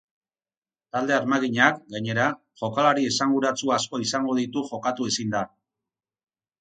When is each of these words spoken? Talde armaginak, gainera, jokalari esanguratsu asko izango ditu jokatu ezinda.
Talde 0.95 1.13
armaginak, 1.17 1.77
gainera, 1.95 2.25
jokalari 2.61 3.05
esanguratsu 3.11 3.75
asko 3.79 4.01
izango 4.09 4.39
ditu 4.41 4.65
jokatu 4.71 5.11
ezinda. 5.13 5.45